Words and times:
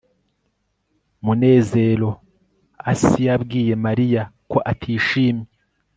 munezeroasi 1.23 3.19
yabwiye 3.27 3.73
mariya 3.85 4.21
ko 4.51 4.57
atishimye 4.71 5.47